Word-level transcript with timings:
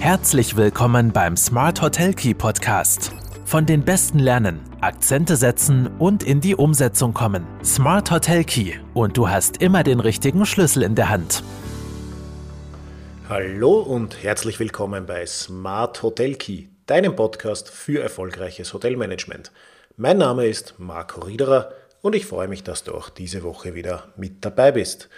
Herzlich 0.00 0.56
willkommen 0.56 1.12
beim 1.12 1.36
Smart 1.36 1.82
Hotel 1.82 2.14
Key 2.14 2.32
Podcast. 2.32 3.12
Von 3.44 3.66
den 3.66 3.84
Besten 3.84 4.20
lernen, 4.20 4.60
Akzente 4.80 5.36
setzen 5.36 5.88
und 5.98 6.22
in 6.22 6.40
die 6.40 6.54
Umsetzung 6.54 7.12
kommen. 7.12 7.44
Smart 7.64 8.08
Hotel 8.12 8.44
Key 8.44 8.74
und 8.94 9.16
du 9.16 9.28
hast 9.28 9.60
immer 9.60 9.82
den 9.82 9.98
richtigen 9.98 10.46
Schlüssel 10.46 10.84
in 10.84 10.94
der 10.94 11.08
Hand. 11.08 11.42
Hallo 13.28 13.80
und 13.80 14.22
herzlich 14.22 14.60
willkommen 14.60 15.04
bei 15.04 15.26
Smart 15.26 16.00
Hotel 16.04 16.36
Key, 16.36 16.68
deinem 16.86 17.16
Podcast 17.16 17.68
für 17.68 18.00
erfolgreiches 18.00 18.72
Hotelmanagement. 18.72 19.50
Mein 19.96 20.18
Name 20.18 20.46
ist 20.46 20.76
Marco 20.78 21.22
Riederer 21.22 21.72
und 22.02 22.14
ich 22.14 22.24
freue 22.24 22.46
mich, 22.46 22.62
dass 22.62 22.84
du 22.84 22.94
auch 22.94 23.10
diese 23.10 23.42
Woche 23.42 23.74
wieder 23.74 24.12
mit 24.16 24.44
dabei 24.44 24.70
bist. 24.70 25.08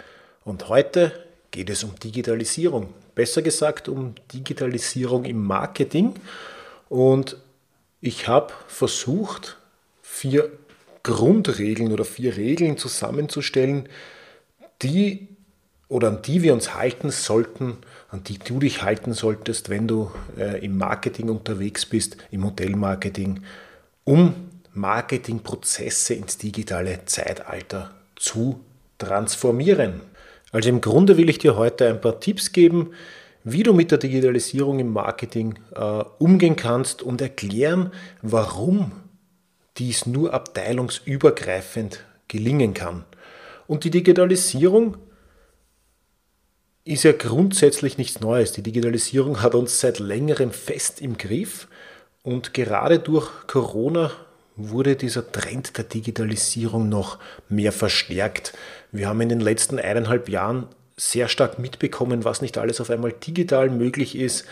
Und 0.43 0.69
heute 0.69 1.11
geht 1.51 1.69
es 1.69 1.83
um 1.83 1.93
Digitalisierung, 1.99 2.93
besser 3.21 3.43
gesagt 3.43 3.87
um 3.87 4.15
Digitalisierung 4.33 5.25
im 5.25 5.43
Marketing. 5.43 6.15
Und 6.89 7.37
ich 7.99 8.27
habe 8.27 8.51
versucht, 8.67 9.57
vier 10.01 10.51
Grundregeln 11.03 11.91
oder 11.91 12.03
vier 12.03 12.35
Regeln 12.35 12.77
zusammenzustellen, 12.77 13.87
die 14.81 15.27
oder 15.87 16.07
an 16.07 16.23
die 16.23 16.41
wir 16.41 16.55
uns 16.55 16.73
halten 16.73 17.11
sollten, 17.11 17.77
an 18.09 18.23
die 18.23 18.39
du 18.39 18.57
dich 18.57 18.81
halten 18.81 19.13
solltest, 19.13 19.69
wenn 19.69 19.87
du 19.87 20.09
äh, 20.35 20.65
im 20.65 20.79
Marketing 20.79 21.29
unterwegs 21.29 21.85
bist, 21.85 22.17
im 22.31 22.43
Hotelmarketing, 22.43 23.43
um 24.03 24.33
Marketingprozesse 24.73 26.15
ins 26.15 26.39
digitale 26.39 27.05
Zeitalter 27.05 27.91
zu 28.15 28.61
transformieren. 28.97 30.01
Also 30.51 30.69
im 30.69 30.81
Grunde 30.81 31.17
will 31.17 31.29
ich 31.29 31.37
dir 31.37 31.55
heute 31.55 31.87
ein 31.87 32.01
paar 32.01 32.19
Tipps 32.19 32.51
geben, 32.51 32.91
wie 33.43 33.63
du 33.63 33.73
mit 33.73 33.91
der 33.91 33.97
Digitalisierung 33.97 34.79
im 34.79 34.93
Marketing 34.93 35.57
äh, 35.75 36.03
umgehen 36.19 36.55
kannst 36.55 37.01
und 37.01 37.21
erklären, 37.21 37.91
warum 38.21 38.91
dies 39.77 40.05
nur 40.05 40.33
abteilungsübergreifend 40.33 42.03
gelingen 42.27 42.73
kann. 42.73 43.05
Und 43.67 43.83
die 43.83 43.89
Digitalisierung 43.89 44.97
ist 46.83 47.03
ja 47.03 47.13
grundsätzlich 47.13 47.97
nichts 47.97 48.19
Neues. 48.19 48.51
Die 48.51 48.63
Digitalisierung 48.63 49.41
hat 49.41 49.55
uns 49.55 49.79
seit 49.79 49.99
längerem 49.99 50.51
fest 50.51 51.01
im 51.01 51.17
Griff 51.17 51.67
und 52.23 52.53
gerade 52.53 52.99
durch 52.99 53.29
Corona 53.47 54.11
wurde 54.55 54.95
dieser 54.95 55.31
Trend 55.31 55.77
der 55.77 55.85
Digitalisierung 55.85 56.89
noch 56.89 57.17
mehr 57.49 57.71
verstärkt. 57.71 58.53
Wir 58.91 59.07
haben 59.07 59.21
in 59.21 59.29
den 59.29 59.39
letzten 59.39 59.79
eineinhalb 59.79 60.29
Jahren 60.29 60.67
sehr 60.97 61.27
stark 61.27 61.57
mitbekommen, 61.57 62.25
was 62.25 62.41
nicht 62.41 62.57
alles 62.57 62.79
auf 62.81 62.89
einmal 62.89 63.11
digital 63.11 63.69
möglich 63.69 64.15
ist, 64.15 64.45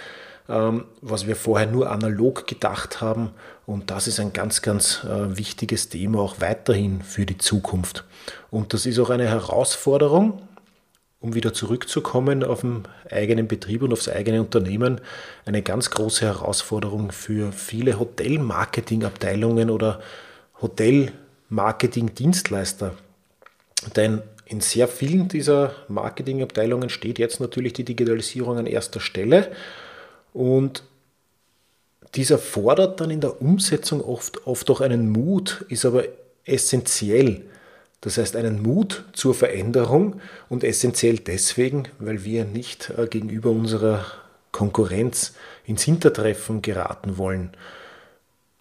ähm, 0.47 0.85
was 1.01 1.27
wir 1.27 1.35
vorher 1.35 1.67
nur 1.67 1.91
analog 1.91 2.47
gedacht 2.47 3.01
haben. 3.01 3.31
Und 3.65 3.91
das 3.91 4.07
ist 4.07 4.19
ein 4.19 4.33
ganz, 4.33 4.63
ganz 4.63 5.03
äh, 5.03 5.37
wichtiges 5.37 5.89
Thema 5.89 6.19
auch 6.19 6.41
weiterhin 6.41 7.03
für 7.03 7.25
die 7.25 7.37
Zukunft. 7.37 8.03
Und 8.49 8.73
das 8.73 8.87
ist 8.87 8.97
auch 8.97 9.11
eine 9.11 9.27
Herausforderung, 9.27 10.41
um 11.21 11.35
wieder 11.35 11.53
zurückzukommen 11.53 12.43
auf 12.43 12.61
den 12.61 12.83
eigenen 13.09 13.47
Betrieb 13.47 13.81
und 13.81 13.91
aufs 13.91 14.07
eigene 14.07 14.39
Unternehmen, 14.41 15.01
eine 15.45 15.61
ganz 15.61 15.91
große 15.91 16.25
Herausforderung 16.25 17.11
für 17.11 17.51
viele 17.51 17.99
Hotelmarketingabteilungen 17.99 19.69
oder 19.69 19.99
Hotelmarketing-Dienstleister. 20.61 22.93
Denn 23.95 24.21
in 24.45 24.61
sehr 24.61 24.87
vielen 24.87 25.27
dieser 25.27 25.75
Marketingabteilungen 25.89 26.89
steht 26.89 27.19
jetzt 27.19 27.39
natürlich 27.39 27.73
die 27.73 27.85
Digitalisierung 27.85 28.57
an 28.57 28.65
erster 28.65 28.99
Stelle 28.99 29.51
und 30.33 30.83
dieser 32.15 32.39
fordert 32.39 32.99
dann 32.99 33.11
in 33.11 33.21
der 33.21 33.39
Umsetzung 33.41 34.01
oft, 34.01 34.47
oft 34.47 34.69
auch 34.71 34.81
einen 34.81 35.09
Mut, 35.09 35.63
ist 35.69 35.85
aber 35.85 36.05
essentiell. 36.43 37.43
Das 38.01 38.17
heißt 38.17 38.35
einen 38.35 38.61
Mut 38.61 39.05
zur 39.13 39.33
Veränderung 39.33 40.21
und 40.47 40.63
essentiell 40.63 41.17
deswegen, 41.17 41.87
weil 41.99 42.23
wir 42.23 42.45
nicht 42.45 42.91
äh, 42.97 43.07
gegenüber 43.07 43.49
unserer 43.49 44.05
Konkurrenz 44.51 45.33
ins 45.65 45.83
Hintertreffen 45.83 46.61
geraten 46.61 47.17
wollen. 47.17 47.51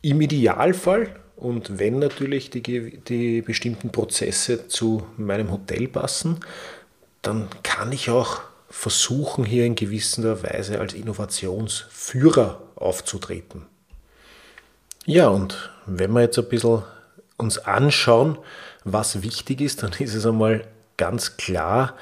Im 0.03 0.21
Idealfall 0.21 1.15
und 1.37 1.79
wenn 1.79 2.01
natürlich 2.01 2.51
die, 2.51 2.63
die 2.99 3.43
bestimmten 3.43 3.93
Prozesse 3.93 4.67
zu 4.67 5.07
meinem 5.17 5.53
Hotel 5.53 5.87
passen, 5.87 6.41
dann 7.23 7.49
kann 7.63 7.93
ich 7.93 8.11
auch 8.11 8.41
versuchen, 8.69 9.45
hier 9.45 9.65
in 9.65 9.77
gewisser 9.77 10.43
Weise 10.43 10.81
als 10.81 10.95
Innovationsführer 10.95 12.61
aufzutreten. 12.75 13.67
Ja, 15.07 15.29
und 15.29 15.71
wenn 15.87 16.13
wir 16.13 16.23
jetzt 16.23 16.39
ein 16.39 16.49
bisschen 16.49 16.83
uns 17.37 17.59
anschauen, 17.59 18.37
was 18.93 19.23
wichtig 19.23 19.61
ist, 19.61 19.83
dann 19.83 19.93
ist 19.93 20.15
es 20.15 20.27
einmal 20.27 20.67
ganz 20.97 21.37
klar 21.37 21.95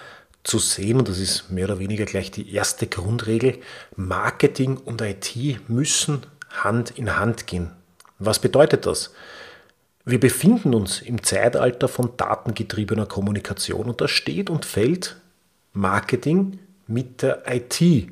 zu 0.42 0.58
sehen, 0.58 0.98
und 0.98 1.08
das 1.08 1.18
ist 1.18 1.50
mehr 1.50 1.66
oder 1.66 1.78
weniger 1.78 2.04
gleich 2.04 2.30
die 2.30 2.52
erste 2.52 2.86
Grundregel, 2.86 3.58
Marketing 3.96 4.76
und 4.76 5.00
IT 5.00 5.34
müssen 5.68 6.22
Hand 6.50 6.92
in 6.96 7.18
Hand 7.18 7.46
gehen. 7.46 7.72
Was 8.18 8.38
bedeutet 8.38 8.86
das? 8.86 9.12
Wir 10.04 10.20
befinden 10.20 10.72
uns 10.72 11.02
im 11.02 11.22
Zeitalter 11.24 11.88
von 11.88 12.16
datengetriebener 12.16 13.06
Kommunikation 13.06 13.86
und 13.86 14.00
da 14.00 14.06
steht 14.06 14.50
und 14.50 14.64
fällt 14.64 15.16
Marketing 15.72 16.60
mit 16.86 17.22
der 17.22 17.42
IT. 17.46 18.08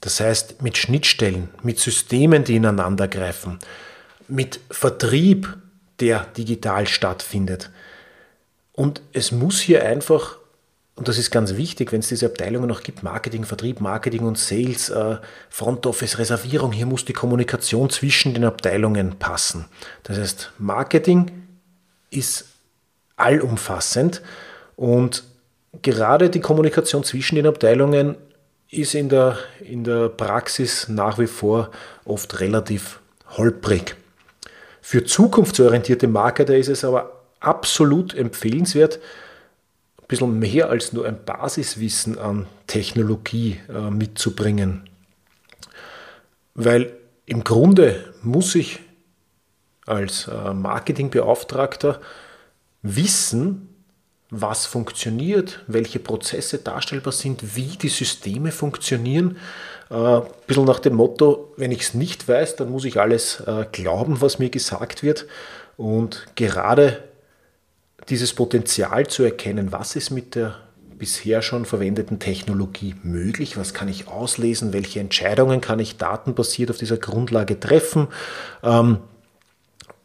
Das 0.00 0.20
heißt 0.20 0.62
mit 0.62 0.76
Schnittstellen, 0.76 1.48
mit 1.62 1.78
Systemen, 1.78 2.44
die 2.44 2.56
ineinander 2.56 3.06
greifen, 3.06 3.58
mit 4.26 4.60
Vertrieb, 4.70 5.56
der 6.00 6.26
digital 6.36 6.86
stattfindet. 6.86 7.70
Und 8.78 9.02
es 9.12 9.32
muss 9.32 9.58
hier 9.60 9.84
einfach, 9.84 10.38
und 10.94 11.08
das 11.08 11.18
ist 11.18 11.32
ganz 11.32 11.56
wichtig, 11.56 11.90
wenn 11.90 11.98
es 11.98 12.10
diese 12.10 12.26
Abteilungen 12.26 12.68
noch 12.68 12.84
gibt, 12.84 13.02
Marketing, 13.02 13.42
Vertrieb, 13.42 13.80
Marketing 13.80 14.24
und 14.24 14.38
Sales, 14.38 14.88
äh, 14.88 15.16
Front 15.50 15.84
Office, 15.84 16.16
Reservierung, 16.18 16.70
hier 16.70 16.86
muss 16.86 17.04
die 17.04 17.12
Kommunikation 17.12 17.90
zwischen 17.90 18.34
den 18.34 18.44
Abteilungen 18.44 19.18
passen. 19.18 19.64
Das 20.04 20.16
heißt, 20.16 20.52
Marketing 20.58 21.48
ist 22.10 22.44
allumfassend 23.16 24.22
und 24.76 25.24
gerade 25.82 26.30
die 26.30 26.40
Kommunikation 26.40 27.02
zwischen 27.02 27.34
den 27.34 27.48
Abteilungen 27.48 28.14
ist 28.70 28.94
in 28.94 29.08
der, 29.08 29.38
in 29.58 29.82
der 29.82 30.08
Praxis 30.08 30.86
nach 30.88 31.18
wie 31.18 31.26
vor 31.26 31.72
oft 32.04 32.38
relativ 32.38 33.00
holprig. 33.36 33.96
Für 34.80 35.04
zukunftsorientierte 35.04 36.06
Marketer 36.06 36.56
ist 36.56 36.68
es 36.68 36.84
aber 36.84 37.17
absolut 37.40 38.14
empfehlenswert, 38.14 39.00
ein 39.98 40.06
bisschen 40.08 40.38
mehr 40.38 40.70
als 40.70 40.92
nur 40.92 41.06
ein 41.06 41.24
Basiswissen 41.24 42.18
an 42.18 42.46
Technologie 42.66 43.60
äh, 43.68 43.90
mitzubringen. 43.90 44.88
Weil 46.54 46.92
im 47.26 47.44
Grunde 47.44 48.12
muss 48.22 48.54
ich 48.54 48.80
als 49.86 50.28
äh, 50.28 50.52
Marketingbeauftragter 50.52 52.00
wissen, 52.82 53.68
was 54.30 54.66
funktioniert, 54.66 55.64
welche 55.66 55.98
Prozesse 55.98 56.58
darstellbar 56.58 57.12
sind, 57.12 57.56
wie 57.56 57.78
die 57.78 57.88
Systeme 57.88 58.52
funktionieren 58.52 59.38
äh, 59.90 59.94
ein 59.94 60.22
bisschen 60.46 60.64
nach 60.64 60.80
dem 60.80 60.94
Motto, 60.94 61.52
wenn 61.56 61.72
ich 61.72 61.80
es 61.80 61.94
nicht 61.94 62.28
weiß, 62.28 62.56
dann 62.56 62.70
muss 62.70 62.84
ich 62.84 63.00
alles 63.00 63.40
äh, 63.40 63.66
glauben, 63.72 64.20
was 64.20 64.38
mir 64.38 64.50
gesagt 64.50 65.02
wird. 65.02 65.26
Und 65.76 66.26
gerade 66.34 67.02
dieses 68.08 68.32
Potenzial 68.34 69.06
zu 69.06 69.22
erkennen, 69.22 69.72
was 69.72 69.96
ist 69.96 70.10
mit 70.10 70.34
der 70.34 70.56
bisher 70.98 71.42
schon 71.42 71.64
verwendeten 71.64 72.18
Technologie 72.18 72.94
möglich, 73.02 73.56
was 73.56 73.72
kann 73.72 73.88
ich 73.88 74.08
auslesen, 74.08 74.72
welche 74.72 75.00
Entscheidungen 75.00 75.60
kann 75.60 75.78
ich 75.78 75.96
datenbasiert 75.96 76.70
auf 76.70 76.78
dieser 76.78 76.96
Grundlage 76.96 77.60
treffen, 77.60 78.08
ähm, 78.64 78.98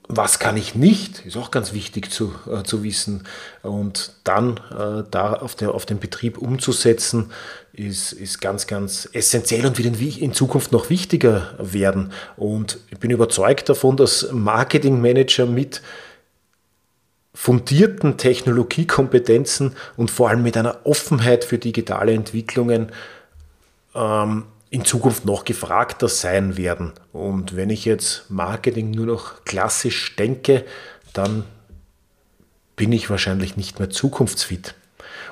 was 0.07 0.37
kann 0.37 0.57
ich 0.57 0.75
nicht, 0.75 1.25
ist 1.25 1.37
auch 1.37 1.49
ganz 1.49 1.73
wichtig 1.73 2.11
zu, 2.11 2.35
äh, 2.51 2.63
zu 2.63 2.83
wissen. 2.83 3.23
Und 3.63 4.13
dann 4.23 4.57
äh, 4.57 5.03
da 5.09 5.33
auf, 5.33 5.55
der, 5.55 5.73
auf 5.73 5.85
den 5.85 5.99
Betrieb 5.99 6.37
umzusetzen, 6.37 7.31
ist, 7.71 8.11
ist 8.11 8.41
ganz, 8.41 8.67
ganz 8.67 9.09
essentiell 9.13 9.65
und 9.65 9.77
wird 9.77 9.87
in, 9.87 10.17
in 10.17 10.33
Zukunft 10.33 10.71
noch 10.71 10.89
wichtiger 10.89 11.55
werden. 11.57 12.11
Und 12.35 12.79
ich 12.91 12.99
bin 12.99 13.11
überzeugt 13.11 13.69
davon, 13.69 13.97
dass 13.97 14.29
Marketingmanager 14.31 15.45
mit 15.45 15.81
fundierten 17.33 18.17
Technologiekompetenzen 18.17 19.75
und 19.97 20.11
vor 20.11 20.29
allem 20.29 20.43
mit 20.43 20.55
einer 20.55 20.85
Offenheit 20.85 21.43
für 21.43 21.57
digitale 21.57 22.13
Entwicklungen 22.13 22.91
ähm, 23.95 24.45
in 24.69 24.85
Zukunft 24.85 25.25
noch 25.25 25.45
gefragter 25.45 26.07
sein 26.07 26.57
werden. 26.57 26.93
Und 27.11 27.55
wenn 27.55 27.69
ich 27.69 27.85
jetzt 27.85 28.29
Marketing 28.29 28.91
nur 28.91 29.05
noch 29.05 29.43
klassisch 29.45 30.15
denke, 30.15 30.65
dann 31.13 31.43
bin 32.75 32.91
ich 32.91 33.09
wahrscheinlich 33.09 33.55
nicht 33.55 33.79
mehr 33.79 33.89
zukunftsfit. 33.89 34.75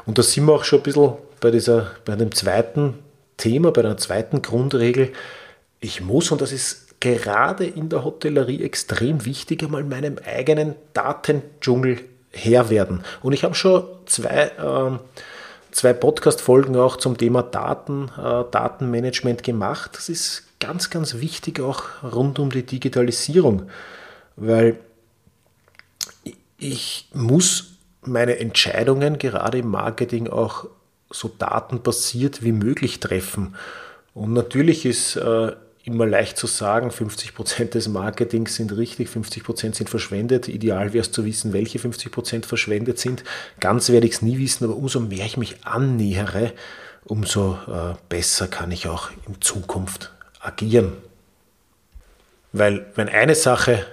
Und 0.05 0.17
da 0.17 0.23
sind 0.23 0.45
wir 0.45 0.53
auch 0.53 0.63
schon 0.63 0.79
ein 0.79 0.83
bisschen 0.83 1.13
bei, 1.39 1.51
dieser, 1.51 1.91
bei 2.05 2.15
dem 2.15 2.31
zweiten 2.33 2.99
Thema, 3.37 3.71
bei 3.71 3.81
der 3.81 3.97
zweiten 3.97 4.41
Grundregel. 4.41 5.11
ich 5.79 6.01
muss, 6.01 6.31
und 6.31 6.41
das 6.41 6.51
ist 6.51 6.80
gerade 7.01 7.65
in 7.65 7.89
der 7.89 8.05
Hotellerie 8.05 8.63
extrem 8.63 9.25
wichtig, 9.25 9.63
einmal 9.63 9.83
meinem 9.83 10.17
eigenen 10.25 10.75
Datendschungel 10.93 11.99
Herr 12.31 12.69
werden. 12.69 13.03
Und 13.21 13.33
ich 13.33 13.43
habe 13.43 13.55
schon 13.55 13.83
zwei, 14.05 14.51
äh, 14.57 14.97
zwei 15.71 15.91
Podcast-Folgen 15.91 16.77
auch 16.77 16.95
zum 16.95 17.17
Thema 17.17 17.43
Daten, 17.43 18.09
äh, 18.17 18.45
Datenmanagement 18.49 19.43
gemacht. 19.43 19.91
Das 19.95 20.07
ist 20.07 20.43
ganz, 20.61 20.89
ganz 20.89 21.15
wichtig 21.15 21.59
auch 21.59 21.83
rund 22.03 22.39
um 22.39 22.51
die 22.51 22.63
Digitalisierung, 22.63 23.63
weil 24.37 24.79
ich 26.57 27.09
muss 27.13 27.73
meine 28.03 28.39
Entscheidungen 28.39 29.17
gerade 29.17 29.57
im 29.57 29.67
Marketing 29.67 30.29
auch 30.29 30.67
so 31.09 31.29
datenbasiert 31.37 32.43
wie 32.43 32.51
möglich 32.51 32.99
treffen. 32.99 33.55
Und 34.13 34.33
natürlich 34.33 34.85
ist 34.85 35.15
äh, 35.15 35.53
immer 35.83 36.05
leicht 36.05 36.37
zu 36.37 36.47
sagen, 36.47 36.89
50% 36.89 37.71
des 37.71 37.87
Marketings 37.87 38.55
sind 38.55 38.75
richtig, 38.75 39.09
50% 39.09 39.75
sind 39.75 39.89
verschwendet. 39.89 40.47
Ideal 40.47 40.93
wäre 40.93 41.01
es 41.01 41.11
zu 41.11 41.25
wissen, 41.25 41.53
welche 41.53 41.79
50% 41.79 42.45
verschwendet 42.45 42.99
sind. 42.99 43.23
Ganz 43.59 43.89
werde 43.89 44.05
ich 44.05 44.13
es 44.13 44.21
nie 44.21 44.37
wissen, 44.37 44.63
aber 44.65 44.75
umso 44.75 44.99
mehr 44.99 45.25
ich 45.25 45.37
mich 45.37 45.65
annähere, 45.65 46.53
umso 47.05 47.57
äh, 47.67 47.95
besser 48.09 48.47
kann 48.47 48.71
ich 48.71 48.87
auch 48.87 49.09
in 49.27 49.41
Zukunft 49.41 50.11
agieren. 50.39 50.93
Weil 52.53 52.85
wenn 52.95 53.09
eine 53.09 53.35
Sache 53.35 53.85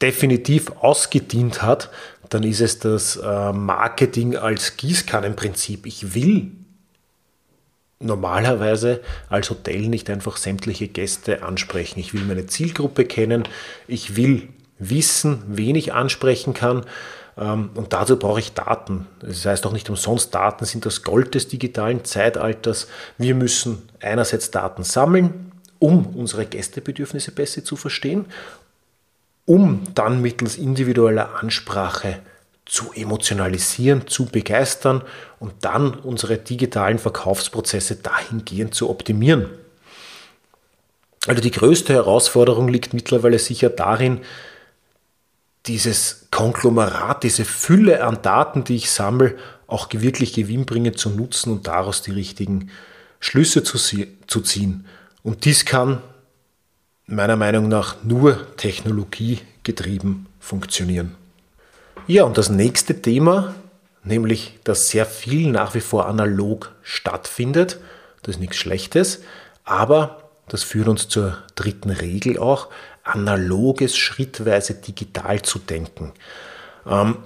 definitiv 0.00 0.70
ausgedient 0.80 1.62
hat, 1.62 1.90
dann 2.30 2.42
ist 2.42 2.60
es 2.60 2.78
das 2.78 3.16
äh, 3.16 3.52
Marketing 3.52 4.36
als 4.36 4.76
Gießkannenprinzip. 4.76 5.86
Ich 5.86 6.14
will 6.14 6.52
normalerweise 8.00 9.00
als 9.28 9.50
Hotel 9.50 9.88
nicht 9.88 10.10
einfach 10.10 10.36
sämtliche 10.36 10.88
Gäste 10.88 11.42
ansprechen. 11.42 12.00
Ich 12.00 12.12
will 12.14 12.22
meine 12.22 12.46
Zielgruppe 12.46 13.04
kennen, 13.04 13.44
ich 13.86 14.16
will 14.16 14.48
wissen, 14.78 15.42
wen 15.46 15.76
ich 15.76 15.92
ansprechen 15.92 16.54
kann 16.54 16.84
ähm, 17.36 17.70
und 17.74 17.92
dazu 17.92 18.18
brauche 18.18 18.40
ich 18.40 18.52
Daten. 18.52 19.06
Das 19.20 19.44
heißt 19.44 19.66
auch 19.66 19.72
nicht 19.72 19.90
umsonst, 19.90 20.34
Daten 20.34 20.64
sind 20.64 20.86
das 20.86 21.02
Gold 21.02 21.34
des 21.34 21.48
digitalen 21.48 22.04
Zeitalters. 22.04 22.88
Wir 23.18 23.34
müssen 23.34 23.82
einerseits 24.00 24.50
Daten 24.50 24.84
sammeln, 24.84 25.52
um 25.78 26.06
unsere 26.06 26.46
Gästebedürfnisse 26.46 27.32
besser 27.32 27.64
zu 27.64 27.76
verstehen, 27.76 28.26
um 29.46 29.82
dann 29.94 30.22
mittels 30.22 30.56
individueller 30.56 31.42
Ansprache 31.42 32.20
zu 32.66 32.92
emotionalisieren, 32.94 34.06
zu 34.06 34.26
begeistern 34.26 35.02
und 35.38 35.52
dann 35.60 35.94
unsere 35.94 36.38
digitalen 36.38 36.98
Verkaufsprozesse 36.98 37.96
dahingehend 37.96 38.74
zu 38.74 38.88
optimieren. 38.88 39.50
Also 41.26 41.40
die 41.40 41.50
größte 41.50 41.92
Herausforderung 41.92 42.68
liegt 42.68 42.94
mittlerweile 42.94 43.38
sicher 43.38 43.70
darin, 43.70 44.20
dieses 45.66 46.26
Konglomerat, 46.30 47.22
diese 47.22 47.44
Fülle 47.44 48.04
an 48.04 48.20
Daten, 48.20 48.64
die 48.64 48.76
ich 48.76 48.90
sammle, 48.90 49.36
auch 49.66 49.88
wirklich 49.92 50.34
gewinnbringend 50.34 50.98
zu 50.98 51.08
nutzen 51.08 51.52
und 51.52 51.66
daraus 51.66 52.02
die 52.02 52.10
richtigen 52.10 52.70
Schlüsse 53.20 53.64
zu, 53.64 53.78
zu 53.78 54.40
ziehen. 54.42 54.86
Und 55.22 55.46
dies 55.46 55.64
kann 55.64 56.02
meiner 57.06 57.36
Meinung 57.36 57.68
nach 57.68 57.96
nur 58.04 58.56
technologiegetrieben 58.56 60.26
funktionieren. 60.38 61.14
Ja, 62.06 62.24
und 62.24 62.36
das 62.36 62.50
nächste 62.50 63.00
Thema, 63.00 63.54
nämlich 64.02 64.58
dass 64.64 64.90
sehr 64.90 65.06
viel 65.06 65.50
nach 65.50 65.74
wie 65.74 65.80
vor 65.80 66.06
analog 66.06 66.74
stattfindet, 66.82 67.78
das 68.22 68.36
ist 68.36 68.40
nichts 68.40 68.56
Schlechtes, 68.56 69.22
aber 69.64 70.28
das 70.48 70.62
führt 70.62 70.88
uns 70.88 71.08
zur 71.08 71.38
dritten 71.54 71.90
Regel 71.90 72.38
auch, 72.38 72.68
analoges 73.04 73.96
schrittweise 73.96 74.74
digital 74.74 75.40
zu 75.42 75.58
denken. 75.58 76.12
Ähm, 76.86 77.16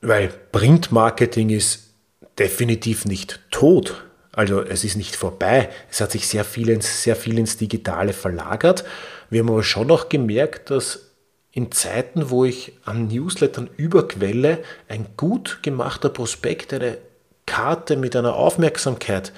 weil 0.00 0.28
Printmarketing 0.52 1.50
ist 1.50 1.90
definitiv 2.38 3.04
nicht 3.04 3.40
tot. 3.50 4.04
Also 4.32 4.62
es 4.62 4.84
ist 4.84 4.96
nicht 4.96 5.16
vorbei. 5.16 5.68
Es 5.90 6.00
hat 6.00 6.12
sich 6.12 6.26
sehr 6.26 6.44
viel 6.44 6.70
ins, 6.70 7.02
sehr 7.02 7.16
viel 7.16 7.38
ins 7.38 7.58
Digitale 7.58 8.14
verlagert. 8.14 8.84
Wir 9.28 9.40
haben 9.40 9.50
aber 9.50 9.62
schon 9.62 9.88
noch 9.88 10.08
gemerkt, 10.08 10.70
dass 10.70 11.09
in 11.52 11.72
Zeiten, 11.72 12.30
wo 12.30 12.44
ich 12.44 12.72
an 12.84 13.08
Newslettern 13.08 13.68
überquelle, 13.76 14.62
ein 14.88 15.06
gut 15.16 15.60
gemachter 15.62 16.08
Prospekt, 16.08 16.72
eine 16.72 16.98
Karte 17.46 17.96
mit 17.96 18.14
einer 18.14 18.34
Aufmerksamkeit, 18.34 19.32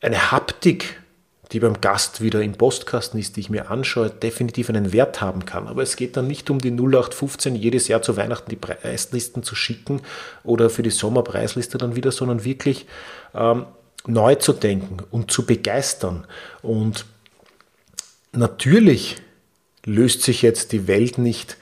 eine 0.00 0.30
Haptik, 0.30 1.00
die 1.52 1.60
beim 1.60 1.80
Gast 1.80 2.20
wieder 2.20 2.42
im 2.42 2.52
Postkasten 2.52 3.18
ist, 3.18 3.36
die 3.36 3.40
ich 3.40 3.48
mir 3.48 3.70
anschaue, 3.70 4.10
definitiv 4.10 4.68
einen 4.68 4.92
Wert 4.92 5.22
haben 5.22 5.46
kann. 5.46 5.66
Aber 5.66 5.82
es 5.82 5.96
geht 5.96 6.18
dann 6.18 6.26
nicht 6.26 6.50
um 6.50 6.58
die 6.58 6.70
0815 6.70 7.56
jedes 7.56 7.88
Jahr 7.88 8.02
zu 8.02 8.18
Weihnachten 8.18 8.50
die 8.50 8.56
Preislisten 8.56 9.42
zu 9.42 9.54
schicken 9.54 10.02
oder 10.44 10.68
für 10.68 10.82
die 10.82 10.90
Sommerpreisliste 10.90 11.78
dann 11.78 11.96
wieder, 11.96 12.12
sondern 12.12 12.44
wirklich 12.44 12.86
ähm, 13.34 13.64
neu 14.06 14.34
zu 14.34 14.52
denken 14.52 14.98
und 15.10 15.30
zu 15.30 15.46
begeistern. 15.46 16.26
Und 16.60 17.06
natürlich 18.32 19.16
löst 19.84 20.22
sich 20.22 20.42
jetzt 20.42 20.72
die 20.72 20.86
Welt 20.86 21.18
nicht 21.18 21.56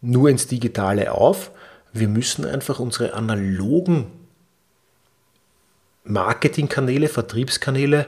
nur 0.00 0.28
ins 0.28 0.46
Digitale 0.46 1.12
auf. 1.12 1.50
Wir 1.92 2.08
müssen 2.08 2.44
einfach 2.44 2.78
unsere 2.78 3.14
analogen 3.14 4.06
Marketingkanäle, 6.04 7.08
Vertriebskanäle 7.08 8.06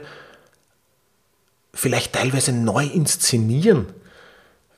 vielleicht 1.73 2.13
teilweise 2.13 2.51
neu 2.51 2.85
inszenieren, 2.85 3.87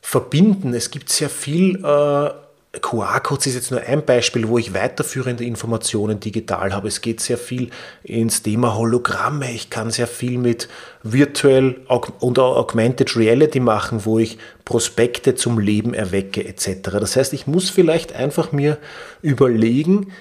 verbinden. 0.02 0.74
Es 0.74 0.92
gibt 0.92 1.10
sehr 1.10 1.30
viel 1.30 1.84
äh, 1.84 2.30
QR-Codes 2.82 3.46
ist 3.46 3.54
jetzt 3.54 3.72
nur 3.72 3.82
ein 3.82 4.04
Beispiel, 4.04 4.48
wo 4.48 4.58
ich 4.58 4.74
weiterführende 4.74 5.44
Informationen 5.46 6.20
digital 6.20 6.74
habe. 6.74 6.88
Es 6.88 7.02
geht 7.02 7.20
sehr 7.20 7.38
viel 7.38 7.70
ins 8.04 8.42
Thema 8.42 8.76
Hologramme. 8.76 9.52
Ich 9.52 9.70
kann 9.70 9.92
sehr 9.92 10.08
viel 10.08 10.40
mit 10.40 10.68
Virtual 11.04 11.76
und 12.20 12.40
Augmented 12.40 13.16
Reality 13.16 13.60
machen, 13.60 14.06
wo 14.06 14.18
ich 14.18 14.40
Prospekte 14.66 15.36
zum 15.36 15.60
Leben 15.60 15.94
erwecke 15.94 16.44
etc. 16.46 16.90
Das 17.00 17.16
heißt, 17.16 17.34
ich 17.34 17.46
muss 17.46 17.70
vielleicht 17.70 18.14
einfach 18.14 18.52
mir 18.52 18.80
überlegen, 19.22 20.12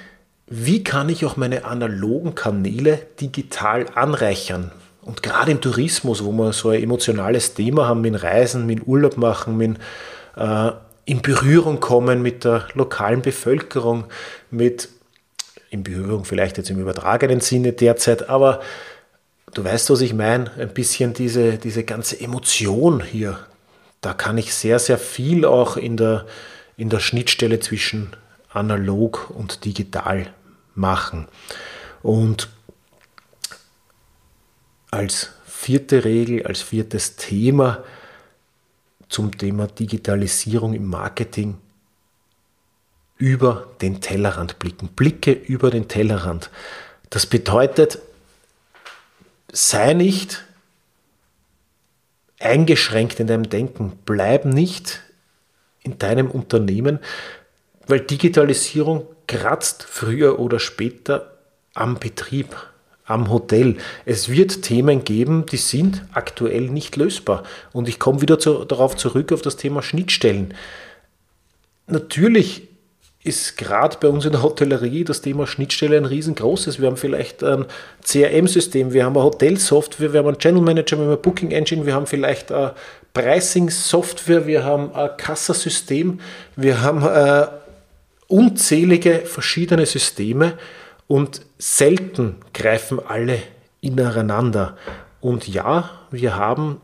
wie 0.47 0.85
kann 0.85 1.09
ich 1.09 1.25
auch 1.25 1.39
meine 1.39 1.65
analogen 1.65 2.35
Kanäle 2.35 2.99
digital 3.19 3.87
anreichern? 3.95 4.71
Und 5.01 5.23
gerade 5.23 5.53
im 5.53 5.63
Tourismus, 5.63 6.23
wo 6.23 6.33
wir 6.33 6.53
so 6.53 6.69
ein 6.69 6.83
emotionales 6.83 7.55
Thema 7.55 7.89
haben 7.89 8.03
mit 8.03 8.23
Reisen, 8.23 8.67
mit 8.67 8.87
Urlaub 8.87 9.17
machen, 9.17 9.57
mit 9.57 9.79
äh, 10.37 10.73
in 11.05 11.23
Berührung 11.23 11.81
kommen 11.81 12.23
mit 12.23 12.45
der 12.45 12.69
lokalen 12.75 13.23
Bevölkerung, 13.23 14.05
mit 14.51 14.89
in 15.71 15.83
Berührung 15.83 16.25
vielleicht 16.25 16.59
jetzt 16.59 16.71
im 16.71 16.79
übertragenen 16.79 17.41
Sinne 17.41 17.73
derzeit, 17.73 18.29
aber 18.29 18.61
du 19.55 19.65
weißt, 19.65 19.91
was 19.91 20.01
ich 20.01 20.15
meine, 20.15 20.51
ein 20.59 20.73
bisschen 20.73 21.15
diese, 21.15 21.59
diese 21.59 21.85
ganze 21.85 22.21
Emotion 22.21 23.03
hier, 23.03 23.39
da 24.01 24.15
kann 24.15 24.37
ich 24.39 24.55
sehr, 24.55 24.79
sehr 24.79 24.99
viel 24.99 25.45
auch 25.45 25.77
in 25.77 25.97
der, 25.97 26.27
in 26.77 26.91
der 26.91 27.01
Schnittstelle 27.01 27.61
zwischen 27.61 28.15
analog 28.51 29.31
und 29.31 29.65
digital 29.65 30.33
machen. 30.75 31.29
Und 32.03 32.49
als 34.91 35.31
vierte 35.47 36.05
Regel, 36.05 36.47
als 36.47 36.61
viertes 36.61 37.17
Thema 37.17 37.83
zum 39.13 39.37
Thema 39.37 39.67
Digitalisierung 39.67 40.73
im 40.73 40.87
Marketing 40.87 41.59
über 43.19 43.69
den 43.83 44.01
Tellerrand 44.01 44.59
blicken. 44.59 44.89
Blicke 44.89 45.33
über 45.33 45.71
den 45.71 45.87
Tellerrand. 45.87 46.51
Das 47.11 47.27
bedeutet, 47.27 47.99
sei 49.53 49.93
nicht 49.93 50.45
eingeschränkt 52.41 53.21
in 53.21 53.27
deinem 53.27 53.49
Denken, 53.49 53.99
bleib 54.07 54.47
nicht 54.47 55.03
in 55.83 55.99
deinem 55.99 56.31
Unternehmen, 56.31 56.99
weil 57.87 58.01
Digitalisierung 58.01 59.07
kratzt 59.27 59.83
früher 59.83 60.39
oder 60.39 60.59
später 60.59 61.37
am 61.75 61.99
Betrieb 61.99 62.57
am 63.05 63.31
Hotel. 63.31 63.77
Es 64.05 64.29
wird 64.29 64.63
Themen 64.63 65.05
geben, 65.05 65.47
die 65.47 65.57
sind 65.57 66.05
aktuell 66.13 66.71
nicht 66.71 66.97
lösbar. 66.97 67.43
Und 67.73 67.89
ich 67.89 67.99
komme 67.99 68.23
wieder 68.23 68.39
zu, 68.39 68.65
darauf 68.65 68.97
zurück, 68.97 69.33
auf 69.33 69.43
das 69.43 69.57
Thema 69.57 69.83
Schnittstellen. 69.83 70.55
Natürlich 71.87 72.69
ist 73.25 73.57
gerade 73.57 73.97
bei 74.01 74.09
uns 74.09 74.25
in 74.25 74.33
der 74.33 74.43
Hotellerie 74.43 75.05
das 75.05 75.21
Thema 75.21 75.47
Schnittstelle 75.47 75.97
ein 75.97 76.05
riesengroßes. 76.05 76.81
Wir 76.81 76.89
haben 76.89 76.97
vielleicht 76.97 77.45
ein 77.45 77.67
CRM-System, 78.05 78.93
wir 78.93 79.05
haben 79.05 79.17
eine 79.17 79.25
Hotelsoftware, 79.25 80.13
wir 80.13 80.21
haben 80.21 80.29
einen 80.29 80.39
Channel 80.39 80.63
Manager, 80.63 80.97
wir 80.97 81.05
haben 81.05 81.11
eine 81.11 81.17
Booking 81.19 81.53
Engine, 81.53 81.87
wir 81.87 81.95
haben 81.95 82.07
vielleicht 82.07 82.51
eine 82.51 82.75
Pricing-Software, 83.15 84.47
wir 84.47 84.65
haben 84.65 84.93
ein 84.95 85.11
Kassasystem, 85.17 86.19
wir 86.57 86.81
haben 86.81 87.03
äh, 87.05 87.47
unzählige 88.27 89.21
verschiedene 89.21 89.87
Systeme 89.87 90.55
und 91.13 91.43
selten 91.59 92.37
greifen 92.55 92.99
alle 92.99 93.43
ineinander. 93.83 94.79
Und 95.21 95.47
ja, 95.47 95.91
wir 96.11 96.37
haben 96.37 96.81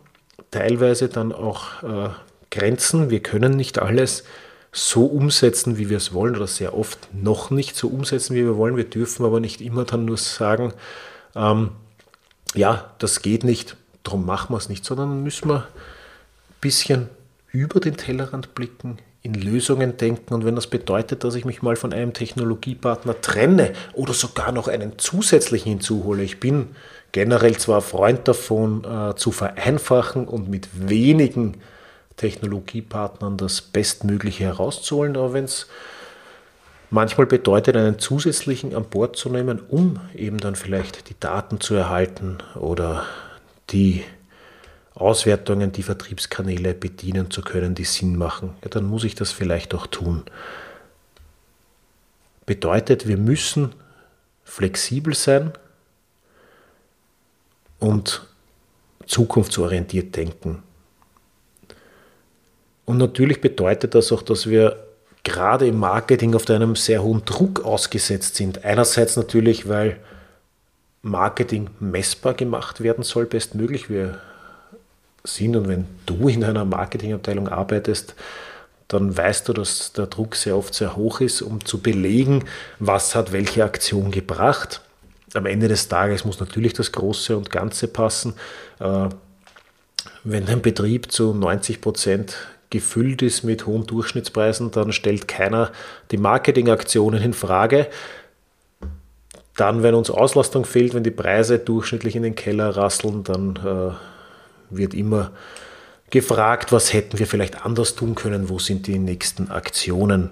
teilweise 0.51 1.09
dann 1.09 1.33
auch 1.33 1.83
äh, 1.83 2.11
Grenzen. 2.51 3.09
Wir 3.09 3.21
können 3.21 3.57
nicht 3.57 3.79
alles 3.79 4.25
so 4.71 5.07
umsetzen, 5.07 5.79
wie 5.79 5.89
wir 5.89 5.97
es 5.97 6.13
wollen, 6.13 6.37
oder 6.37 6.47
sehr 6.47 6.77
oft 6.77 7.09
noch 7.15 7.51
nicht 7.51 7.75
so 7.75 7.89
umsetzen, 7.89 8.37
wie 8.37 8.45
wir 8.45 8.59
wollen. 8.59 8.77
Wir 8.77 8.85
dürfen 8.85 9.25
aber 9.25 9.41
nicht 9.41 9.63
immer 9.63 9.87
dann 9.87 10.05
nur 10.05 10.19
sagen, 10.19 10.75
ähm, 11.35 11.71
ja, 12.55 12.93
das 12.99 13.23
geht 13.23 13.45
nicht, 13.45 13.79
darum 14.03 14.27
machen 14.27 14.53
wir 14.53 14.59
es 14.59 14.69
nicht, 14.69 14.85
sondern 14.85 15.23
müssen 15.23 15.49
wir 15.49 15.61
ein 15.61 16.61
bisschen 16.61 17.09
über 17.51 17.81
den 17.81 17.97
Tellerrand 17.97 18.55
blicken, 18.55 18.99
in 19.29 19.35
Lösungen 19.35 19.97
denken 19.97 20.33
und 20.33 20.45
wenn 20.45 20.55
das 20.55 20.67
bedeutet, 20.67 21.23
dass 21.23 21.35
ich 21.35 21.45
mich 21.45 21.61
mal 21.61 21.77
von 21.77 21.93
einem 21.93 22.15
Technologiepartner 22.15 23.21
trenne 23.21 23.73
oder 23.93 24.15
sogar 24.15 24.53
noch 24.53 24.69
einen 24.69 24.99
zusätzlichen 24.99 25.73
hinzuhole. 25.73 26.23
Ich 26.23 26.41
bin 26.41 26.69
generell 27.13 27.57
zwar 27.59 27.83
Freund 27.83 28.27
davon, 28.27 28.85
äh, 28.85 29.15
zu 29.17 29.31
vereinfachen 29.31 30.27
und 30.27 30.49
mit 30.49 30.69
wenigen 30.89 31.59
Technologiepartnern 32.17 33.37
das 33.37 33.61
Bestmögliche 33.61 34.45
herauszuholen, 34.45 35.17
aber 35.17 35.35
wenn 35.35 35.45
es 35.45 35.67
manchmal 36.91 37.27
bedeutet, 37.27 37.77
einen 37.77 37.99
zusätzlichen 37.99 38.75
an 38.75 38.85
Bord 38.85 39.17
zu 39.17 39.29
nehmen, 39.29 39.61
um 39.69 40.01
eben 40.15 40.39
dann 40.39 40.57
vielleicht 40.57 41.11
die 41.11 41.21
Daten 41.21 41.61
zu 41.61 41.75
erhalten 41.75 42.39
oder 42.55 43.05
die 43.71 44.05
Auswertungen, 45.01 45.73
die 45.73 45.83
Vertriebskanäle 45.83 46.75
bedienen 46.75 47.31
zu 47.31 47.43
können, 47.43 47.75
die 47.75 47.85
Sinn 47.85 48.17
machen, 48.17 48.55
ja, 48.63 48.69
dann 48.69 48.85
muss 48.85 49.05
ich 49.05 49.15
das 49.15 49.31
vielleicht 49.31 49.75
auch 49.75 49.87
tun. 49.87 50.25
Bedeutet, 52.47 53.07
wir 53.07 53.17
müssen 53.17 53.75
flexibel 54.45 55.15
sein 55.15 55.53
und 57.79 58.27
zukunftsorientiert 59.07 60.17
denken. 60.17 60.63
Und 62.85 62.99
natürlich 62.99 63.41
bedeutet 63.41 63.95
das 63.95 64.11
auch, 64.13 64.23
dass 64.23 64.49
wir 64.49 64.83
gerade 65.23 65.67
im 65.67 65.79
Marketing 65.79 66.35
auf 66.35 66.49
einem 66.49 66.75
sehr 66.75 67.03
hohen 67.03 67.25
Druck 67.25 67.65
ausgesetzt 67.65 68.37
sind. 68.37 68.65
Einerseits 68.65 69.17
natürlich, 69.17 69.69
weil 69.69 70.01
Marketing 71.03 71.71
messbar 71.81 72.35
gemacht 72.35 72.81
werden 72.81 73.05
soll, 73.05 73.27
bestmöglich. 73.27 73.91
Wir 73.91 74.21
sind 75.29 75.57
und 75.57 75.69
wenn 75.69 75.87
du 76.07 76.29
in 76.29 76.45
einer 76.45 76.65
Marketingabteilung 76.65 77.49
arbeitest, 77.49 78.15
dann 78.89 79.15
weißt 79.15 79.49
du, 79.49 79.53
dass 79.53 79.93
der 79.93 80.07
Druck 80.07 80.35
sehr 80.35 80.57
oft 80.57 80.75
sehr 80.75 80.97
hoch 80.97 81.21
ist, 81.21 81.43
um 81.43 81.65
zu 81.65 81.81
belegen, 81.81 82.45
was 82.79 83.15
hat 83.15 83.33
welche 83.33 83.65
Aktion 83.65 84.11
gebracht. 84.11 84.81
Am 85.35 85.45
Ende 85.45 85.69
des 85.69 85.89
Tages 85.89 86.25
muss 86.25 86.41
natürlich 86.41 86.73
das 86.73 86.91
Große 86.93 87.37
und 87.37 87.51
Ganze 87.51 87.87
passen. 87.87 88.33
Äh, 88.81 89.09
wenn 90.25 90.49
ein 90.49 90.63
Betrieb 90.63 91.13
zu 91.13 91.35
90 91.35 91.83
Prozent 91.83 92.37
gefüllt 92.71 93.23
ist 93.23 93.45
mit 93.45 93.67
hohen 93.67 93.87
Durchschnittspreisen, 93.87 94.71
dann 94.71 94.93
stellt 94.93 95.29
keiner 95.29 95.71
die 96.11 96.17
Marketingaktionen 96.17 97.23
in 97.23 97.33
Frage. 97.35 97.89
Dann, 99.57 99.83
wenn 99.83 99.95
uns 99.95 100.11
Auslastung 100.11 100.65
fehlt, 100.65 100.95
wenn 100.95 101.03
die 101.03 101.11
Preise 101.11 101.59
durchschnittlich 101.59 102.17
in 102.17 102.23
den 102.23 102.35
Keller 102.35 102.77
rasseln, 102.77 103.25
dann 103.25 103.57
äh, 103.57 103.95
wird 104.71 104.95
immer 104.95 105.33
gefragt, 106.11 106.73
was 106.73 106.93
hätten 106.93 107.19
wir 107.19 107.27
vielleicht 107.27 107.65
anders 107.65 107.95
tun 107.95 108.15
können, 108.15 108.49
wo 108.49 108.59
sind 108.59 108.87
die 108.87 108.99
nächsten 108.99 109.51
Aktionen. 109.51 110.31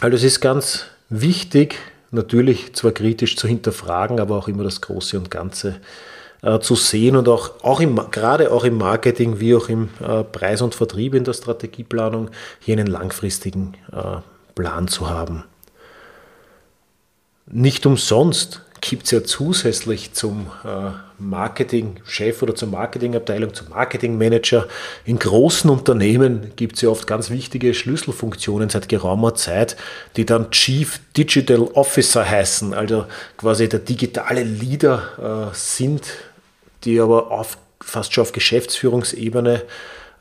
Also 0.00 0.16
es 0.16 0.24
ist 0.24 0.40
ganz 0.40 0.86
wichtig, 1.08 1.78
natürlich 2.10 2.74
zwar 2.74 2.92
kritisch 2.92 3.36
zu 3.36 3.46
hinterfragen, 3.46 4.20
aber 4.20 4.36
auch 4.36 4.48
immer 4.48 4.64
das 4.64 4.80
Große 4.80 5.18
und 5.18 5.30
Ganze 5.30 5.80
äh, 6.42 6.58
zu 6.60 6.74
sehen 6.74 7.16
und 7.16 7.28
auch, 7.28 7.62
auch 7.62 7.80
im, 7.80 8.00
gerade 8.10 8.50
auch 8.52 8.64
im 8.64 8.78
Marketing 8.78 9.40
wie 9.40 9.54
auch 9.54 9.68
im 9.68 9.88
äh, 10.00 10.24
Preis 10.24 10.62
und 10.62 10.74
Vertrieb 10.74 11.14
in 11.14 11.24
der 11.24 11.32
Strategieplanung 11.32 12.30
hier 12.60 12.78
einen 12.78 12.86
langfristigen 12.86 13.74
äh, 13.92 14.20
Plan 14.54 14.88
zu 14.88 15.08
haben. 15.08 15.44
Nicht 17.46 17.84
umsonst 17.84 18.62
gibt 18.86 19.04
es 19.04 19.12
ja 19.12 19.24
zusätzlich 19.24 20.12
zum 20.12 20.50
äh, 20.62 20.90
Marketingchef 21.18 22.42
oder 22.42 22.54
zur 22.54 22.68
Marketingabteilung, 22.68 23.54
zum 23.54 23.70
Marketingmanager. 23.70 24.68
In 25.06 25.18
großen 25.18 25.70
Unternehmen 25.70 26.52
gibt 26.56 26.76
es 26.76 26.82
ja 26.82 26.90
oft 26.90 27.06
ganz 27.06 27.30
wichtige 27.30 27.72
Schlüsselfunktionen 27.72 28.68
seit 28.68 28.90
geraumer 28.90 29.34
Zeit, 29.34 29.76
die 30.16 30.26
dann 30.26 30.50
Chief 30.50 31.00
Digital 31.16 31.62
Officer 31.62 32.28
heißen, 32.28 32.74
also 32.74 33.06
quasi 33.38 33.70
der 33.70 33.80
digitale 33.80 34.42
Leader 34.42 35.50
äh, 35.50 35.54
sind, 35.56 36.02
die 36.84 37.00
aber 37.00 37.30
auf, 37.30 37.56
fast 37.80 38.12
schon 38.12 38.22
auf 38.22 38.32
Geschäftsführungsebene 38.32 39.62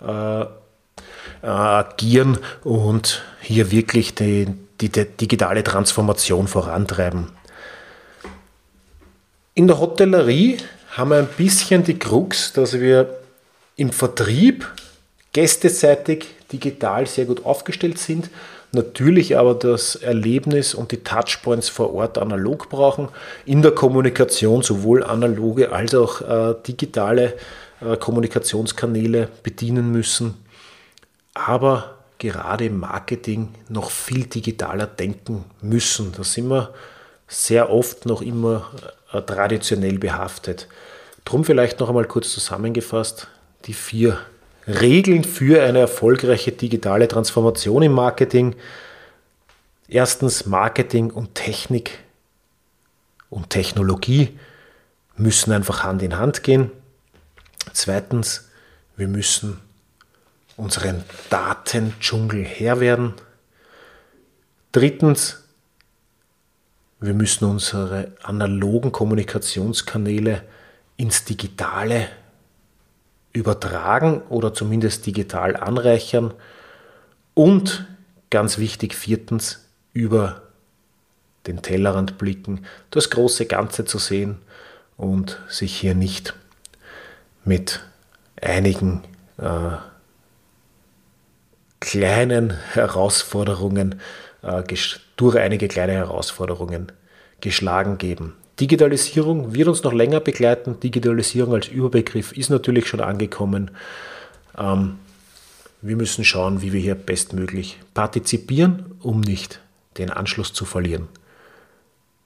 äh, 0.01 1.46
agieren 1.46 2.38
und 2.63 3.24
hier 3.41 3.72
wirklich 3.72 4.15
die, 4.15 4.48
die, 4.79 4.88
die 4.89 5.05
digitale 5.05 5.65
Transformation 5.65 6.48
vorantreiben. 6.48 7.27
In 9.55 9.67
der 9.67 9.79
Hotellerie 9.79 10.57
haben 10.98 11.12
wir 11.12 11.17
ein 11.17 11.27
bisschen 11.27 11.83
die 11.83 12.00
Krux, 12.00 12.53
dass 12.53 12.79
wir 12.79 13.19
im 13.75 13.91
Vertrieb 13.91 14.67
gästeseitig 15.31 16.25
digital 16.51 17.05
sehr 17.05 17.25
gut 17.25 17.45
aufgestellt 17.45 18.00
sind, 18.00 18.31
natürlich 18.72 19.38
aber 19.38 19.53
das 19.53 19.95
Erlebnis 19.95 20.74
und 20.74 20.91
die 20.91 21.03
Touchpoints 21.03 21.69
vor 21.69 21.93
Ort 21.93 22.17
analog 22.17 22.67
brauchen, 22.69 23.10
in 23.45 23.62
der 23.62 23.74
Kommunikation 23.74 24.63
sowohl 24.63 25.03
analoge 25.03 25.72
als 25.72 25.93
auch 25.93 26.22
äh, 26.22 26.55
digitale 26.65 27.33
äh, 27.79 27.95
Kommunikationskanäle 27.98 29.29
bedienen 29.43 29.91
müssen, 29.91 30.33
aber 31.36 32.00
gerade 32.17 32.65
im 32.65 32.79
Marketing 32.79 33.50
noch 33.69 33.91
viel 33.91 34.25
digitaler 34.25 34.88
denken 34.88 35.45
müssen. 35.62 36.12
Da 36.17 36.24
sind 36.24 36.48
wir 36.48 36.74
sehr 37.27 37.70
oft 37.70 38.06
noch 38.06 38.22
immer 38.22 38.72
äh, 39.12 39.22
traditionell 39.22 39.98
behaftet. 40.00 40.68
Drum 41.25 41.46
vielleicht 41.46 41.80
noch 41.80 41.89
einmal 41.89 42.06
kurz 42.06 42.32
zusammengefasst 42.32 43.27
die 43.65 43.74
vier 43.74 44.20
Regeln 44.68 45.24
für 45.24 45.63
eine 45.63 45.80
erfolgreiche 45.80 46.51
digitale 46.51 47.08
Transformation 47.08 47.84
im 47.84 47.94
Marketing. 47.94 48.56
Erstens, 49.88 50.46
Marketing 50.46 51.12
und 51.12 51.36
Technik 51.36 52.00
und 53.30 53.50
Technologie 53.50 54.38
müssen 55.18 55.51
einfach 55.51 55.84
Hand 55.84 56.01
in 56.01 56.18
Hand 56.18 56.44
gehen. 56.44 56.72
Zweitens, 57.74 58.50
wir 58.96 59.08
müssen 59.08 59.60
unseren 60.56 61.03
Datendschungel 61.30 62.44
Herr 62.44 62.80
werden. 62.80 63.13
Drittens, 64.72 65.43
wir 67.03 67.13
müssen 67.13 67.43
unsere 67.45 68.13
analogen 68.24 68.93
Kommunikationskanäle 68.93 70.41
ins 70.95 71.25
Digitale 71.25 72.07
übertragen 73.33 74.22
oder 74.29 74.53
zumindest 74.53 75.05
digital 75.05 75.57
anreichern. 75.57 76.33
Und 77.33 77.86
ganz 78.29 78.57
wichtig, 78.57 78.95
viertens, 78.95 79.67
über 79.91 80.43
den 81.45 81.62
Tellerrand 81.62 82.17
blicken, 82.17 82.65
das 82.89 83.10
große 83.10 83.48
Ganze 83.48 83.83
zu 83.83 83.98
sehen 83.98 84.38
und 84.95 85.39
sich 85.50 85.75
hier 85.75 85.95
nicht 85.95 86.33
mit 87.43 87.81
einigen 88.41 89.03
äh, 89.38 89.75
kleinen 91.81 92.51
Herausforderungen 92.72 94.00
durch 95.16 95.38
einige 95.38 95.68
kleine 95.68 95.94
Herausforderungen 95.94 96.92
geschlagen 97.42 97.98
geben. 97.98 98.34
Digitalisierung 98.60 99.56
wird 99.56 99.68
uns 99.68 99.84
noch 99.84 99.94
länger 99.94 100.20
begleiten. 100.20 100.80
Digitalisierung 100.80 101.56
als 101.56 101.68
Überbegriff 101.68 102.34
ist 102.34 102.50
natürlich 102.50 102.88
schon 102.88 103.02
angekommen. 103.02 103.72
Ähm, 104.58 105.00
wir 105.82 105.96
müssen 105.96 106.24
schauen, 106.24 106.62
wie 106.62 106.72
wir 106.72 106.80
hier 106.80 106.96
bestmöglich 106.96 107.80
partizipieren, 107.94 108.96
um 109.02 109.22
nicht 109.22 109.60
den 109.98 110.10
Anschluss 110.10 110.54
zu 110.54 110.66
verlieren. 110.66 111.08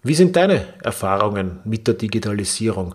Wie 0.04 0.14
sind 0.14 0.36
deine 0.36 0.66
Erfahrungen 0.84 1.60
mit 1.64 1.88
der 1.88 1.96
Digitalisierung? 1.96 2.94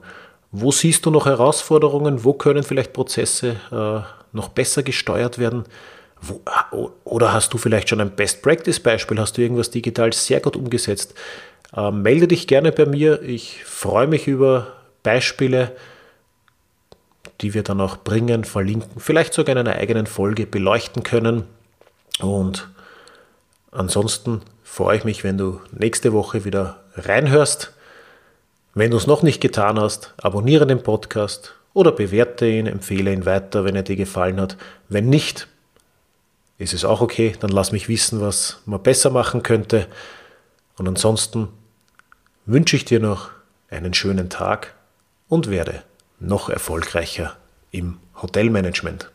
Wo 0.50 0.70
siehst 0.70 1.04
du 1.06 1.10
noch 1.10 1.26
Herausforderungen? 1.26 2.24
Wo 2.24 2.34
können 2.34 2.62
vielleicht 2.62 2.92
Prozesse 2.92 3.56
äh, 3.72 4.00
noch 4.36 4.50
besser 4.50 4.82
gesteuert 4.82 5.38
werden? 5.38 5.64
Wo, 6.22 6.40
oder 7.04 7.32
hast 7.32 7.52
du 7.52 7.58
vielleicht 7.58 7.88
schon 7.88 8.00
ein 8.00 8.12
Best-Practice-Beispiel? 8.12 9.18
Hast 9.18 9.36
du 9.36 9.42
irgendwas 9.42 9.70
digital 9.70 10.12
sehr 10.12 10.40
gut 10.40 10.56
umgesetzt? 10.56 11.14
Äh, 11.76 11.90
melde 11.90 12.28
dich 12.28 12.46
gerne 12.46 12.70
bei 12.70 12.86
mir. 12.86 13.20
Ich 13.22 13.64
freue 13.64 14.06
mich 14.06 14.28
über 14.28 14.68
Beispiele, 15.02 15.72
die 17.40 17.54
wir 17.54 17.64
dann 17.64 17.80
auch 17.80 17.96
bringen, 17.96 18.44
verlinken, 18.44 19.00
vielleicht 19.00 19.34
sogar 19.34 19.56
in 19.56 19.66
einer 19.66 19.76
eigenen 19.76 20.06
Folge 20.06 20.46
beleuchten 20.46 21.02
können. 21.02 21.44
Und 22.20 22.68
ansonsten 23.72 24.42
freue 24.62 24.98
ich 24.98 25.04
mich, 25.04 25.24
wenn 25.24 25.38
du 25.38 25.60
nächste 25.72 26.12
Woche 26.12 26.44
wieder 26.44 26.84
reinhörst. 26.94 27.72
Wenn 28.74 28.92
du 28.92 28.96
es 28.96 29.08
noch 29.08 29.22
nicht 29.22 29.40
getan 29.40 29.78
hast, 29.78 30.14
abonniere 30.22 30.66
den 30.66 30.82
Podcast 30.82 31.54
oder 31.74 31.90
bewerte 31.90 32.46
ihn, 32.46 32.66
empfehle 32.66 33.12
ihn 33.12 33.26
weiter, 33.26 33.64
wenn 33.64 33.76
er 33.76 33.82
dir 33.82 33.96
gefallen 33.96 34.40
hat. 34.40 34.56
Wenn 34.88 35.08
nicht, 35.08 35.48
ist 36.62 36.74
es 36.74 36.84
auch 36.84 37.00
okay, 37.00 37.34
dann 37.40 37.50
lass 37.50 37.72
mich 37.72 37.88
wissen, 37.88 38.20
was 38.20 38.62
man 38.66 38.82
besser 38.82 39.10
machen 39.10 39.42
könnte. 39.42 39.88
Und 40.76 40.86
ansonsten 40.86 41.48
wünsche 42.46 42.76
ich 42.76 42.84
dir 42.84 43.00
noch 43.00 43.30
einen 43.68 43.94
schönen 43.94 44.30
Tag 44.30 44.74
und 45.28 45.50
werde 45.50 45.82
noch 46.20 46.48
erfolgreicher 46.48 47.36
im 47.72 47.98
Hotelmanagement. 48.20 49.10